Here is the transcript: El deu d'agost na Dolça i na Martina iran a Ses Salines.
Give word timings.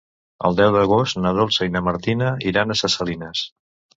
El 0.47 0.55
deu 0.59 0.71
d'agost 0.75 1.19
na 1.25 1.33
Dolça 1.41 1.67
i 1.69 1.73
na 1.75 1.83
Martina 1.89 2.31
iran 2.53 2.77
a 2.77 2.81
Ses 2.83 2.95
Salines. 3.03 3.45